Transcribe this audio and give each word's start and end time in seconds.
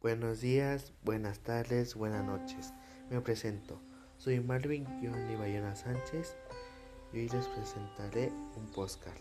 Buenos 0.00 0.40
días, 0.40 0.92
buenas 1.02 1.40
tardes, 1.40 1.96
buenas 1.96 2.24
noches. 2.24 2.72
Me 3.10 3.20
presento. 3.20 3.80
Soy 4.16 4.38
Marvin 4.38 4.86
Giovanni 5.00 5.34
Bayona 5.34 5.74
Sánchez 5.74 6.36
y 7.12 7.18
hoy 7.18 7.28
les 7.28 7.48
presentaré 7.48 8.30
un 8.56 8.66
postcard. 8.66 9.18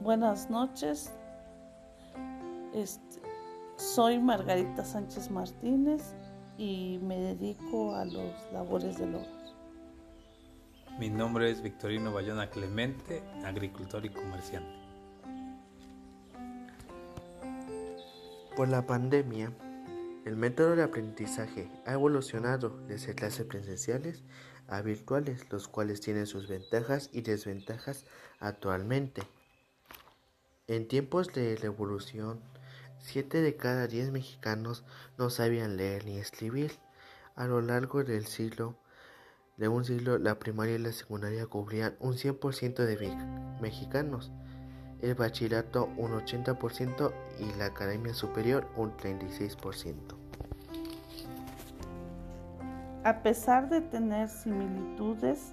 Buenas 0.00 0.48
noches. 0.50 1.10
Este, 2.72 3.20
soy 3.76 4.20
Margarita 4.20 4.84
Sánchez 4.84 5.32
Martínez 5.32 6.14
y 6.56 7.00
me 7.02 7.18
dedico 7.18 7.96
a 7.96 8.04
los 8.04 8.52
labores 8.52 8.98
del 8.98 9.16
hogar. 9.16 9.28
Mi 11.00 11.10
nombre 11.10 11.50
es 11.50 11.60
Victorino 11.60 12.12
Bayona 12.12 12.48
Clemente, 12.50 13.20
agricultor 13.44 14.04
y 14.04 14.10
comerciante. 14.10 14.93
Por 18.56 18.68
la 18.68 18.86
pandemia, 18.86 19.52
el 20.24 20.36
método 20.36 20.76
de 20.76 20.84
aprendizaje 20.84 21.68
ha 21.86 21.94
evolucionado 21.94 22.70
desde 22.86 23.16
clases 23.16 23.46
presenciales 23.46 24.22
a 24.68 24.80
virtuales, 24.80 25.50
los 25.50 25.66
cuales 25.66 26.00
tienen 26.00 26.28
sus 26.28 26.46
ventajas 26.46 27.10
y 27.12 27.22
desventajas 27.22 28.04
actualmente. 28.38 29.22
En 30.68 30.86
tiempos 30.86 31.32
de 31.32 31.58
la 31.58 31.66
evolución, 31.66 32.40
7 33.00 33.42
de 33.42 33.56
cada 33.56 33.88
10 33.88 34.12
mexicanos 34.12 34.84
no 35.18 35.30
sabían 35.30 35.76
leer 35.76 36.04
ni 36.04 36.18
escribir. 36.18 36.70
A 37.34 37.46
lo 37.46 37.60
largo 37.60 38.04
del 38.04 38.24
siglo, 38.24 38.76
de 39.56 39.66
un 39.66 39.84
siglo, 39.84 40.18
la 40.18 40.38
primaria 40.38 40.76
y 40.76 40.78
la 40.78 40.92
secundaria 40.92 41.46
cubrían 41.46 41.96
un 41.98 42.14
100% 42.14 42.84
de 42.84 43.58
mexicanos 43.60 44.30
el 45.04 45.14
bachillerato 45.14 45.90
un 45.98 46.12
80% 46.12 47.12
y 47.38 47.58
la 47.58 47.66
academia 47.66 48.14
superior 48.14 48.66
un 48.76 48.96
36%. 48.96 49.94
A 53.04 53.22
pesar 53.22 53.68
de 53.68 53.82
tener 53.82 54.28
similitudes, 54.28 55.52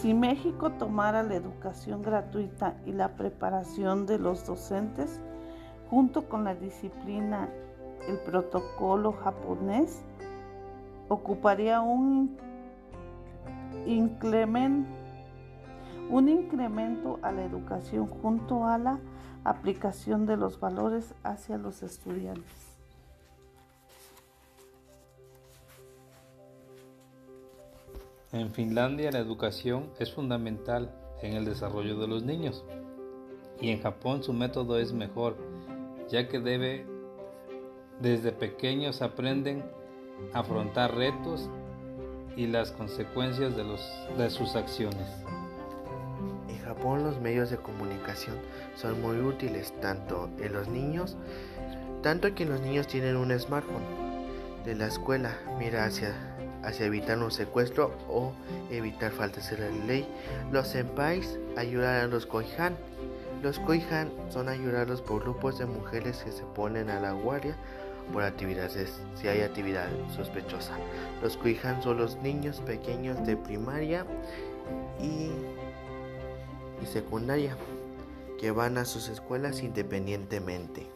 si 0.00 0.14
México 0.14 0.70
tomara 0.72 1.22
la 1.22 1.34
educación 1.34 2.00
gratuita 2.02 2.74
y 2.86 2.92
la 2.92 3.14
preparación 3.14 4.06
de 4.06 4.18
los 4.18 4.46
docentes, 4.46 5.20
junto 5.90 6.26
con 6.30 6.44
la 6.44 6.54
disciplina, 6.54 7.50
el 8.08 8.18
protocolo 8.20 9.12
japonés, 9.12 10.02
ocuparía 11.08 11.82
un 11.82 12.38
incremento 13.86 15.01
un 16.12 16.28
incremento 16.28 17.18
a 17.22 17.32
la 17.32 17.42
educación 17.42 18.06
junto 18.06 18.66
a 18.66 18.76
la 18.76 19.00
aplicación 19.44 20.26
de 20.26 20.36
los 20.36 20.60
valores 20.60 21.14
hacia 21.22 21.56
los 21.56 21.82
estudiantes. 21.82 22.76
En 28.30 28.50
Finlandia 28.52 29.10
la 29.10 29.20
educación 29.20 29.88
es 29.98 30.12
fundamental 30.12 30.94
en 31.22 31.32
el 31.32 31.46
desarrollo 31.46 31.98
de 31.98 32.06
los 32.06 32.22
niños 32.22 32.62
y 33.58 33.70
en 33.70 33.80
Japón 33.80 34.22
su 34.22 34.34
método 34.34 34.78
es 34.78 34.92
mejor 34.92 35.38
ya 36.10 36.28
que 36.28 36.40
desde 38.00 38.32
pequeños 38.32 39.00
aprenden 39.00 39.64
a 40.34 40.40
afrontar 40.40 40.94
retos 40.94 41.48
y 42.36 42.48
las 42.48 42.70
consecuencias 42.72 43.54
de 43.56 44.30
sus 44.30 44.56
acciones. 44.56 45.08
Japón 46.74 47.04
los 47.04 47.20
medios 47.20 47.50
de 47.50 47.58
comunicación 47.58 48.36
son 48.76 49.02
muy 49.02 49.18
útiles 49.18 49.74
tanto 49.82 50.30
en 50.40 50.54
los 50.54 50.68
niños, 50.68 51.18
tanto 52.02 52.34
que 52.34 52.46
los 52.46 52.62
niños 52.62 52.86
tienen 52.86 53.16
un 53.16 53.38
smartphone 53.38 53.84
de 54.64 54.74
la 54.74 54.86
escuela, 54.86 55.36
mira 55.58 55.84
hacia, 55.84 56.14
hacia 56.62 56.86
evitar 56.86 57.18
un 57.18 57.30
secuestro 57.30 57.92
o 58.08 58.32
evitar 58.70 59.12
faltas 59.12 59.50
de 59.50 59.58
la 59.58 59.86
ley. 59.86 60.08
Los 60.50 60.68
senpais 60.68 61.38
ayudan 61.58 62.04
a 62.04 62.06
los 62.06 62.24
koihan. 62.24 62.74
Los 63.42 63.58
koihan 63.58 64.10
son 64.30 64.48
ayudados 64.48 65.02
por 65.02 65.22
grupos 65.22 65.58
de 65.58 65.66
mujeres 65.66 66.22
que 66.24 66.32
se 66.32 66.44
ponen 66.54 66.88
a 66.88 67.00
la 67.00 67.12
guardia 67.12 67.54
por 68.14 68.22
actividades 68.22 68.98
si 69.14 69.28
hay 69.28 69.42
actividad 69.42 69.88
sospechosa. 70.16 70.72
Los 71.22 71.36
koihan 71.36 71.82
son 71.82 71.98
los 71.98 72.16
niños 72.22 72.60
pequeños 72.60 73.26
de 73.26 73.36
primaria 73.36 74.06
y 75.02 75.32
y 76.82 76.86
secundaria 76.86 77.56
que 78.38 78.50
van 78.50 78.76
a 78.76 78.84
sus 78.84 79.08
escuelas 79.08 79.60
independientemente. 79.60 80.86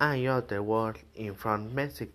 I 0.00 0.26
the 0.48 0.58
world 0.60 0.98
in 1.14 1.34
from 1.36 1.72
Mexico, 1.72 2.12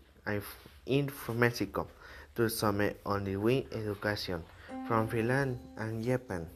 Mexico 1.33 1.87
to 2.35 2.49
some 2.49 2.91
only 3.05 3.65
education 3.71 4.43
from 4.87 5.07
Finland 5.07 5.57
and 5.77 6.03
Japan. 6.03 6.47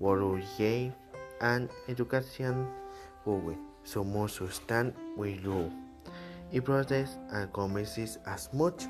World 0.00 0.42
and 1.40 1.70
education 1.86 2.66
public. 3.24 3.58
Somos 3.84 4.40
stand 4.52 4.92
with 5.16 5.40
you. 5.44 5.70
It 6.50 6.64
process 6.64 7.16
and 7.30 7.52
commerces 7.52 8.18
as 8.26 8.52
much 8.52 8.88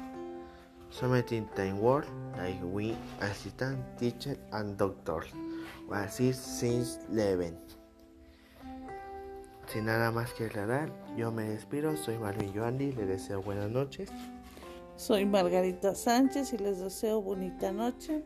Something 0.90 1.46
time 1.54 1.80
work 1.80 2.06
like 2.36 2.60
we 2.62 2.96
assistant 3.20 3.78
teacher 3.98 4.36
and 4.52 4.76
doctors 4.76 5.32
assist 5.92 6.60
since 6.60 6.98
11. 7.08 7.56
Sin 9.66 9.84
nada 9.84 10.10
más 10.10 10.34
que 10.34 10.46
aclarar, 10.46 10.90
yo 11.16 11.30
me 11.30 11.44
despido, 11.44 11.96
soy 11.96 12.18
Marvin 12.18 12.52
Joandi, 12.52 12.92
les 12.92 13.06
deseo 13.06 13.40
buenas 13.40 13.70
noches. 13.70 14.10
Soy 14.96 15.24
Margarita 15.24 15.94
Sánchez 15.94 16.52
y 16.52 16.58
les 16.58 16.80
deseo 16.80 17.22
bonita 17.22 17.70
noche. 17.72 18.24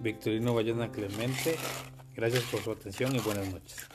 Victorino 0.00 0.54
Bayona 0.54 0.90
Clemente, 0.90 1.56
gracias 2.16 2.42
por 2.50 2.60
su 2.60 2.72
atención 2.72 3.14
y 3.14 3.20
buenas 3.20 3.52
noches. 3.52 3.88